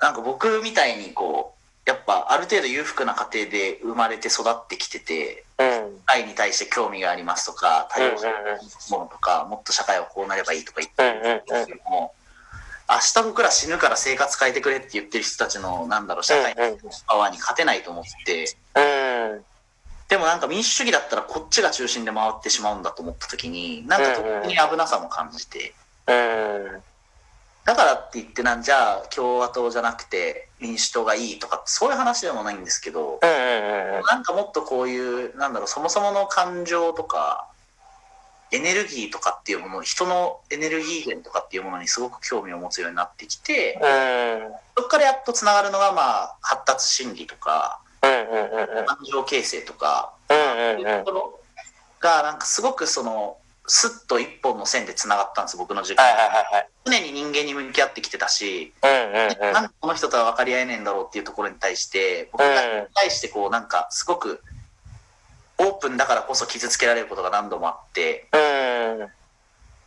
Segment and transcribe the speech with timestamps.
[0.00, 5.90] なんか僕みたいにこうやっぱある程度裕福な家庭で生まれて育ってきててうん。
[6.06, 8.34] 愛に対して興味がありますとか多様性の
[8.98, 12.14] ものとかもっと社会はこうなればいいとか言ってうんうんるんですけども
[12.88, 16.76] 明日僕ら死ぬから生活変えてくれって言ってる人たちのなんだろう社会の
[17.06, 19.44] パワーに勝てないと思ってうん。
[20.08, 25.72] でもなんか民主主義だったらこっちが中心で回ってしまうんだと思った時になんか特に危なさも感じて。
[26.08, 26.82] うん。
[27.64, 33.32] だからって言ってなんじゃあ共和党じゃなくて民主党がいいとかそういう話でもないんですけどうんう
[33.94, 34.02] んうん。
[34.10, 37.46] なんかもっとこういうなんだろうそもそもの感情とか
[38.52, 44.52] エネルギーとかっていうもの人のエネルギー源とかっていうものにすごく興味を持つようになってきてうん。
[44.76, 48.86] そこからやっとつながるのがまあ発達心理とかうんうんうん。
[48.86, 51.40] 感情形成とかうんってうんいうところ
[52.00, 53.36] がなんかすごくその
[53.72, 56.68] スッと一本の線でつながったんです僕の時間はいはいはいはい。
[56.86, 58.94] 常に人間に向き合ってきてたしうんう
[59.44, 59.52] んうん。
[59.52, 62.46] なんでこの人とは分かり合えねえんだろうっていうところに対して僕が
[62.94, 64.42] 対してこうなんかすごく
[65.58, 68.36] オープンだからこそ傷つけられることが何度もあってう
[69.04, 69.08] ん。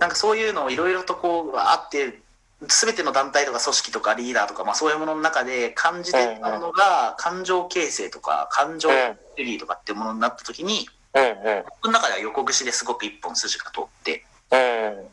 [0.00, 2.18] なんかそういうのをいろいろとこうあって
[2.62, 11.26] 全ての団体とか組織とかリーダーとか、まあ、そういうものの中で感じてたものが感情形成とか感情エネルギーとかっていうものになった時にうんう
[11.60, 11.64] ん。
[11.82, 15.06] 僕の中では横串ですごく一本筋が通ってうん。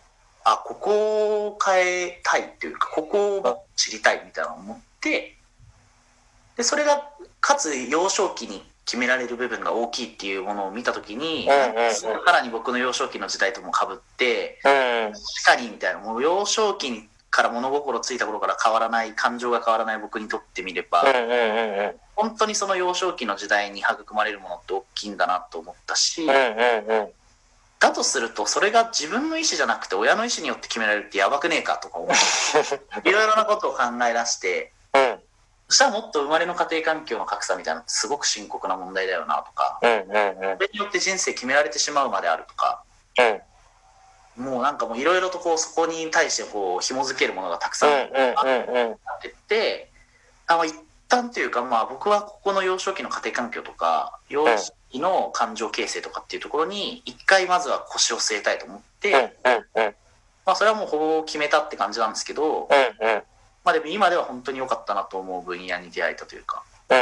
[0.45, 5.38] あここを変えたいっていうかここを知りたいみたいなのを思って
[6.58, 14.69] でそれがかつ幼少期に決められる部分が大きいっていうものを見た時に、うんうんうんさらに僕の幼少期の時代ともかぶってう
[15.09, 15.13] ん。
[15.13, 21.92] 確かにみたいなもう幼少期から物心ついた頃から変わらない感情が変わらない僕にとってみれば、うんうんうんうん。
[22.16, 27.08] 本当にその幼少期の時代に育まれるものって大きいんだなと思ったし、うんうんうん。
[27.80, 32.09] だとするとそれが自分の意思じゃなくて親の意思によって決められるってやばくねえかとか思っ
[33.02, 35.20] て いろいろなことを考え出してうん
[35.70, 40.58] そしたらもっと生まれの家庭環境の格差みたいなのってすごく深刻な問題だよなとかうんうんうん。
[40.58, 42.84] それによって人生決められてしまうまであるとか
[43.18, 43.41] うん
[44.38, 47.97] もうなんかもういろいろとこうそこに対してこう紐づけるものがたくさんうん
[48.35, 48.41] あ
[49.17, 49.21] っ。
[49.21, 49.89] てって
[50.47, 50.73] あの一
[51.07, 59.38] 旦というかまあ僕はここの幼少期の家庭環境とか幼少期の感情形成とかっていうところに一回まずは腰を据えたいと思って。
[60.45, 62.67] まあそれはもうほぼ決めたって感じなんですけど。
[63.63, 66.97] まあでも今では本当に良かったなと思う分野に出会えたというか、うん。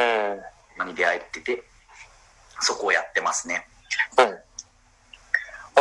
[0.76, 1.64] 今に出会えてて、
[2.60, 3.68] そこをやってますね。
[4.18, 4.38] うん。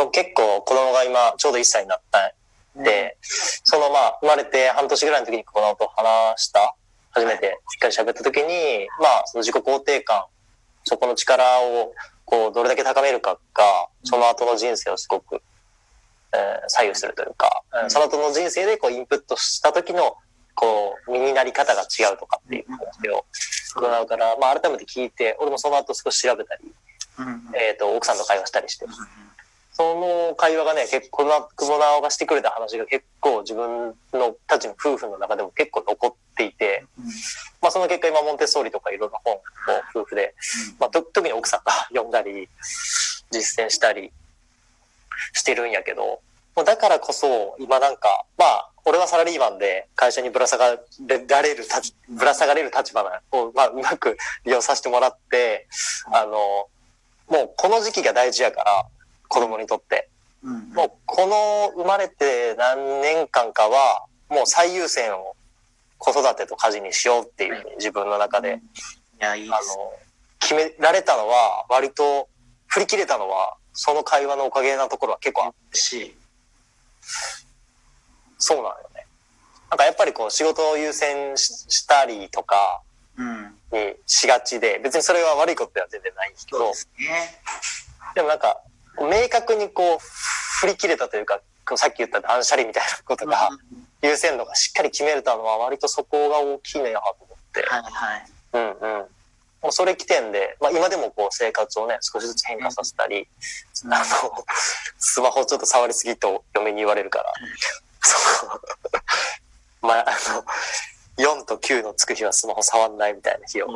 [0.09, 2.33] 結構子供が今ちょうど1歳になった
[2.79, 6.75] んで、そのまあ生まれて半年ぐらいの時にこのと話した、
[7.11, 10.25] 初めてしっかり喋った時に、まあその自己肯定感、
[10.83, 11.93] そこの力を
[12.25, 15.41] こうどれだけ高めるかが、その後の人生をすごく、
[16.33, 17.91] えー左右するというか、うん。
[17.91, 20.15] その後の人生でこうインプットした時の
[20.55, 23.25] こう身になり方が違うとかっていう話を
[23.75, 26.71] 伺うから、まあ改めて聞いて、俺もその後少し調べたり、
[27.19, 27.25] うん。
[27.25, 27.41] うん。
[27.55, 28.85] えっ、と、奥さんと会話したりして、
[29.73, 36.83] その会話がね、結構な、久保直がしてくれた話が結構自分のたちの夫婦の中でも結構残っていて、
[37.61, 39.41] まあその結果今モンテッソーリとかいろんな本を
[39.95, 40.35] 夫婦で、
[40.79, 42.49] まあと特に奥さんが読んだり、
[43.31, 44.11] 実践したり
[45.33, 46.19] してるんやけど、
[46.65, 50.75] だからこそ今なんか、まあ俺はサラリーマンで会社にぶら下が
[51.29, 51.65] られる
[52.09, 55.67] ぶら下がれる立場を、まあうまく利用させてもらって、
[56.11, 56.67] あの、
[57.29, 58.85] もうこの時期が大事やから、
[59.31, 60.09] 子供にとって。
[60.43, 65.35] もうこの生まれて何年間かは、もう最優先を
[65.97, 68.59] 子育てと家事にしようっていうふうに自分の中で、
[69.19, 69.77] いや、いいであす。
[69.77, 69.93] の、
[70.39, 72.27] 決められたのは、割と
[72.67, 76.15] 振り切れたのは、その会話のおかげなところは結構あってし、
[78.37, 79.05] そうなのよね。
[79.69, 82.81] なんかやっぱりこう仕事を優先ししたりとか
[83.17, 83.55] うん。
[83.71, 87.41] にしがちで、別にそれは悪いことでは全然ないんですけどそうで、すね。
[88.15, 88.59] でもなんか、
[88.99, 89.97] 明確にこう、
[90.61, 91.41] 振り切れたというか、
[91.75, 93.49] さっき言った断捨離みたいなことが、
[94.01, 97.61] 優先度がしっかり決めれたのは割とそこが大きいなと思って。
[97.67, 98.25] はいはい。
[98.53, 99.05] うんうん。
[99.61, 103.27] もうそれ起点で、まあ今でもこう生活をね、少しずつ変化させたり、
[103.85, 104.05] うんあの、
[104.97, 107.33] スマホちょっと触りすぎと嫁に言われるから、
[108.01, 108.61] そう。
[109.85, 110.45] まあ、あの、
[111.21, 113.69] 4と9のつく日はスマホ触んないみたいな日を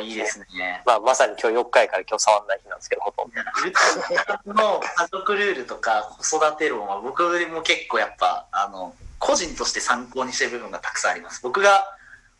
[0.00, 0.82] いいですね。
[0.84, 4.52] まあまさに今日4日やから今日触んない日なんですけど、ほとんど。
[4.54, 11.84] の家族ルールとか子育て論は僕も結構やっぱあの個人として参考にしてる部分がたくさんあります僕が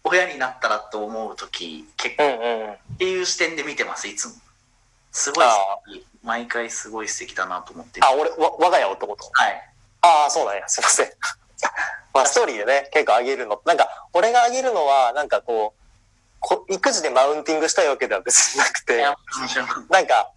[0.04, 2.96] 親になったらと思う時結構っうんうん。
[2.98, 4.34] ていう視点で見てますいつも
[5.12, 5.44] すごい
[6.24, 9.68] 毎回すごい素敵だなと思ってあ、俺、わ我が家をってことはい
[10.04, 10.68] ああ、そうなんや。
[10.68, 11.06] すいません。
[12.14, 13.60] まあ、ストーリーでね、結構上げるの。
[13.64, 15.82] なんか、俺が上げるのは、なんかこう、
[16.40, 19.02] こ育児でマウンティングしたいわけでは別になくて。
[19.90, 20.30] なんか、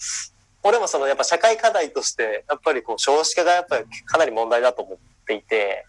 [0.63, 5.86] 俺もそのやっぱ社会課題として、やっぱりこう少子化がやっぱりかなり問題だと思っていて、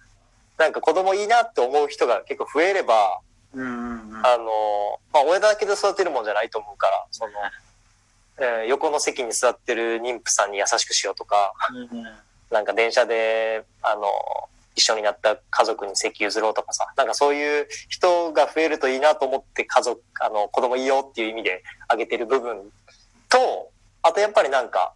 [0.59, 3.21] なんか子供いいなって思う人が結構増えれば、
[3.55, 4.27] うんうんうん。
[4.27, 4.45] あの、
[5.13, 7.31] まあ親だけで育てるもんじゃないと思うから、その、
[8.39, 12.05] えー横の席に座ってる妊婦さんに優しくしようとか、うん
[12.51, 14.03] なんか電車で、あの、
[14.77, 22.71] 一緒になった家族に席譲ろうとかさ、なんかそういう人が増えるといいなと思って家族、あの、子供いいよっていう意味で挙げてる部分
[23.29, 23.71] と、
[24.03, 24.93] あとやっぱりなんか、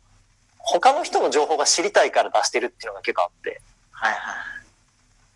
[0.58, 3.60] 他の人の情報が知りたいから出してるっていうのが結構あって、
[3.90, 4.18] はいは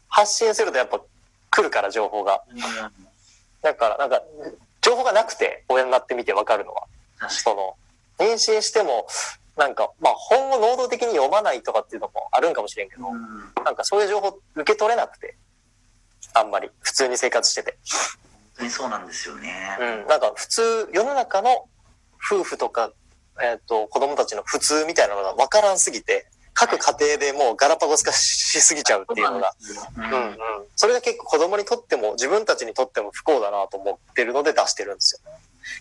[0.08, 1.00] 発信するとやっぱ
[1.50, 2.42] 来るから情報が。
[2.54, 2.58] い。
[2.58, 3.04] うん
[3.64, 4.22] だからなんか、
[4.82, 6.86] 情報がなくて親になってみてわかるのは、
[7.30, 7.76] その、
[8.18, 9.06] 妊娠しても、
[9.56, 13.10] なんか、まあ本を能動的に読まないとかっていうのもあるんかもしれんけど、に。
[13.10, 15.36] うんなんかそういう情報受け取れなくて、
[16.34, 17.78] あんまり、普通に生活してて。
[18.56, 19.76] 本当にそうなんですよね。
[19.80, 20.06] うん。
[20.06, 21.68] なんか普通、世の中の
[22.24, 22.92] 夫婦とか、
[23.42, 29.52] えっ、と、子供たちの普通みたいなのが分からんすぎて、各家庭でもうガラパゴス化しすぎちゃうっていうのが、
[29.96, 30.36] うんうんうん。
[30.76, 35.32] それが結構子供にとっても、自分たちにとっても不幸だなと思ってるので出してるんですよ。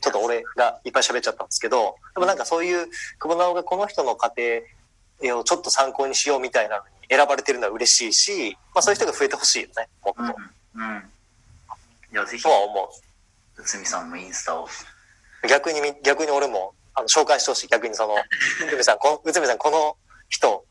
[0.01, 2.87] ちょっと俺がいっぱい喋っちゃったんですけど、でもなんかそういう、
[3.19, 4.61] 久保直がこの人の家
[5.21, 10.35] 庭をちょっと参考にしようみたいなのに選ばれてるのは嬉しいし、まあそういう人が増えてほしいよね、もっと。
[10.75, 10.81] うん。
[10.81, 11.03] うん。
[12.13, 12.89] いや、ぜひと、は思
[13.57, 14.65] 内海さんのインスタを。
[14.65, 15.47] う。
[15.47, 17.67] 逆にみ、逆に俺も、あの、紹介してほしい。
[17.67, 18.15] 逆にその、
[18.65, 19.97] 内海さん、この、内海さん、この
[20.33, 20.65] 人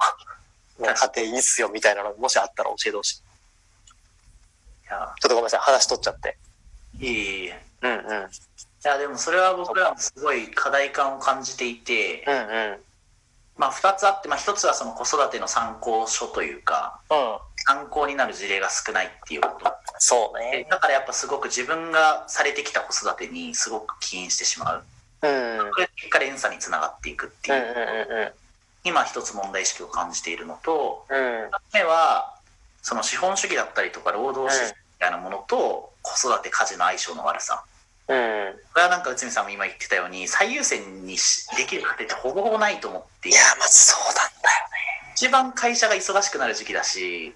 [0.81, 3.17] の家庭いいっすよ、みたいなのもしあったら教えてほしい。
[3.19, 3.21] い
[4.91, 6.37] や、ちょっとごめんなさい、話取っちゃって。
[6.99, 7.63] いえいえいえ。
[7.83, 7.97] うんうん。
[7.97, 7.99] い
[8.85, 12.79] や、でもそれは僕らもすごい課題感を感じていて、うんうん。
[13.57, 17.39] まあ二つあって、まあ一つはその子育ての参考書というか、うん。
[17.65, 19.73] 参考になる事例が少ないっていうこと。
[19.99, 20.67] そうでね。
[20.69, 24.85] だからやっぱすごく自分がされてきた子育てにすごく起因してしまう。
[25.23, 25.59] うん。
[25.67, 28.42] うんこれ結果連鎖につながっていくってうんいう、うん
[28.85, 31.17] 今一つ問題意識を感じているのと、うん。
[31.17, 31.47] うん。
[31.47, 32.35] 二つ目は、
[32.83, 37.65] その資本主義だったりとか労働主義みたいなものと子育て家事の相性の悪さ。
[38.09, 38.53] うん。
[38.73, 44.27] これはなんか内海さんも今言ってたように最優先にしできる家庭ってほぼほぼないと思っていや、まずそうなんだよ
[45.15, 47.33] 一番会社が忙しくなる時期だし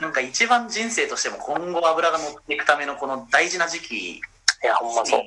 [0.00, 4.20] なんか一番人生としても今後油が乗っていくためのこの大事な時期ね。
[4.64, 5.20] いや、ほんまそう。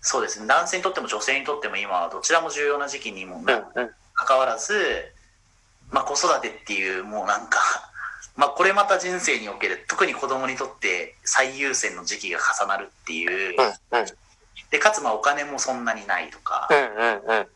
[0.00, 3.90] そうですね男性にとっても女性にとっても今はどちらも重要な時期にもうんうん。
[4.18, 4.74] かかわらず、
[5.92, 7.60] まあ、子育てっていうもうなんか
[8.34, 14.06] まあこれまた人生における特に子供にとって最優先の時期が重なるっていううんうん。
[14.70, 17.48] でかつまあお金もそんなにないとかうんうんうん。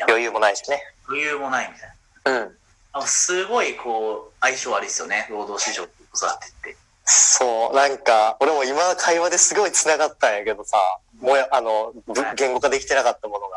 [0.00, 0.82] 余裕もないしね。
[1.06, 2.40] 余裕もないみたいな。
[2.40, 2.58] うん。
[2.92, 6.76] あすごいこう相性悪いですよね労働市場と子育てって。
[7.08, 10.76] そう、なんか、俺も今会話ですごい繋がったんやけどさ、
[11.20, 13.55] もや、あの、ぶ言語化できてなかったものが。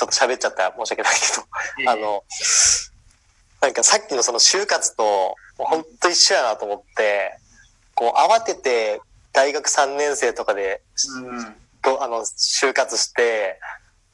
[0.00, 0.70] ちょっと喋っちゃった。
[0.70, 2.24] ら申し訳ないけど、あの、
[3.60, 7.36] なんかさっきのその就活と、もうほんと一緒やなと思って、
[7.94, 9.02] こう慌てて
[9.34, 10.80] 大学3年生とかで、
[11.18, 11.54] うん。
[11.82, 13.60] とあの、就活して、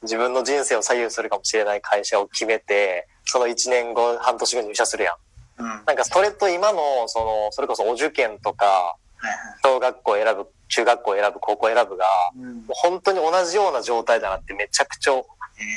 [0.01, 5.15] 自分の人生を左右するかもしれない会社を決めて、その1年後、半年後に入社するやん。
[5.59, 5.69] うん。
[5.69, 9.33] はいなんかそれと今の、その、それこそお受験とか、はい。
[9.63, 12.55] 小学校選ぶ、中学校選ぶ、高校選ぶが、うん。
[12.57, 15.13] もう本当に同じような状態だなってめちゃくちゃ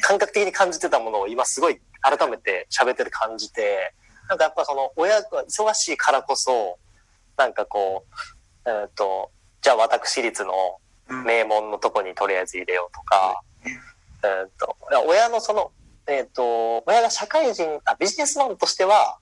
[0.03, 3.93] 感覚的に感じてたものを今すごい改めて喋ってて感じて、
[4.29, 6.79] なんかやっぱその親が忙しいからこそ、
[7.37, 8.05] なんかこ
[8.67, 9.31] う、えっ、と、
[9.63, 10.53] じゃあ私立の
[11.11, 11.25] うん。
[11.25, 13.69] 名門のとこにとりあえず入れようとか、え
[14.47, 15.73] っ、と、親のその、
[16.07, 19.19] えっ、と、親が社会人、あ、ビジネスマンとしては、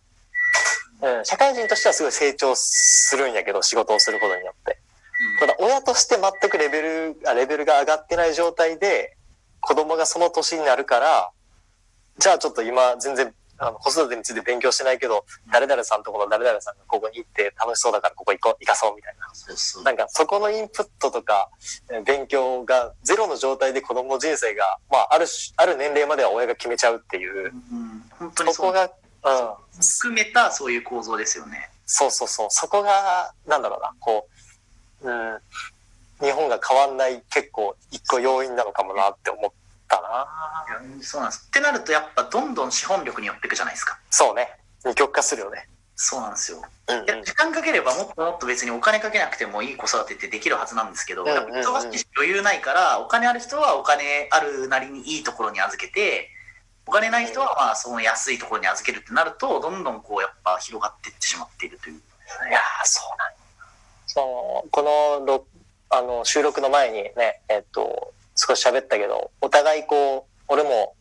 [1.00, 4.78] うん、社会人としてはすごい成長するんやけど、仕事をすることによって。
[5.40, 9.16] ただ、親として全くレベル、あレベルが上がってない状態で、
[9.60, 11.30] 子供がその年になるから、
[12.18, 19.28] じゃあちょっと今全然、あの、子育てについて勉強してないけど、誰々さんとこの誰々さんがここに行って楽しそうだからここ行こう、行かそうみたいな。
[19.32, 19.56] そう。
[19.56, 21.48] そうなんかそこのインプットとか、
[21.90, 28.90] えー勉強がゼロの状態で子供の人生が、まあ、あるし、ある年齢までは親が決めちゃうっていう、うん本当にそこが、うん、
[29.80, 31.70] 含めたそういう構造ですよね。
[31.86, 34.28] そうそうそう、そこが、なんだろうな、こ
[35.02, 35.38] う、うん、
[36.20, 39.50] 日本が変わんない結構一個要因なのかもなって思っ
[39.88, 40.26] たな
[41.00, 41.44] そうなんです。
[41.46, 43.98] ってなるとやっぱどんどん資本力に寄っていくじゃないですか。
[44.10, 44.48] そうね。
[44.84, 45.68] 二極化するよね。
[46.00, 46.62] そうなんですよ。
[46.88, 56.30] うん、うん時間かければもっともっと別にお金かけなくてもいい子育てってできるはずなんですけど、うんうんうんやっぱ忙しいし余裕ないからお金ある人はお金あるなりにいいところに預けて
[56.86, 61.96] お金ない人はまあその安いところに預けるってなるとどんどんこうやっぱ広がっていってしまっているという。
[61.96, 63.38] いやーそうなん
[64.06, 65.46] そのこのろ
[65.90, 70.94] あの収録の前にねえっと少し喋ったけどお互いこう俺も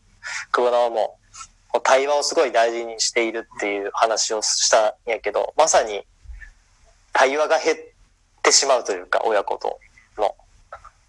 [0.52, 1.18] 久保直も
[1.68, 6.02] こう対話をすごい大事にしているっていう話をしたんやけどまさに
[7.12, 7.78] 対話が減っ
[8.42, 9.78] てしまうというか親子と
[10.16, 10.34] の。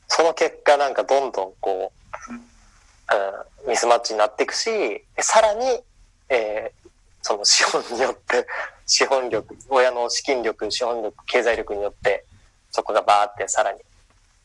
[0.07, 1.91] その結果なんかどんどんこ
[2.31, 5.81] う、うん、ミスマッチになっていくしさらに、
[6.29, 6.79] えー
[7.21, 8.45] その資本によって
[8.85, 12.25] 資本力親の資金力資本力経済力によって
[12.71, 13.79] そこがバーってさらに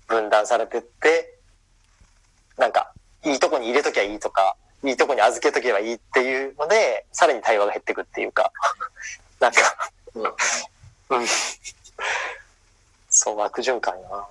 [0.06, 1.38] 分断されてって
[2.58, 2.92] なんか
[3.24, 8.52] いいとこに入れときゃいいとかいいとこに預けとけばいいっていうのでさらに対話が減っていくっていうか。
[9.40, 9.58] なんか
[10.14, 11.26] うん。
[13.10, 14.26] そう悪循環やな